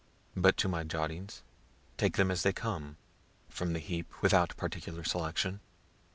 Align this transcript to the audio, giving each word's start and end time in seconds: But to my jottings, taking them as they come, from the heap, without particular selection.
But 0.35 0.57
to 0.57 0.67
my 0.67 0.83
jottings, 0.83 1.43
taking 1.95 2.17
them 2.17 2.31
as 2.31 2.41
they 2.41 2.53
come, 2.53 2.97
from 3.49 3.73
the 3.73 3.79
heap, 3.79 4.19
without 4.23 4.57
particular 4.57 5.03
selection. 5.03 5.59